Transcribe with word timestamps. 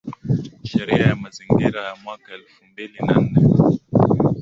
Sheria 0.69 1.03
ya 1.09 1.15
Mazingira 1.15 1.81
ya 1.87 1.95
mwaka 2.03 2.33
elfu 2.33 2.65
mbili 2.65 2.97
na 3.05 3.13
nne 3.21 3.39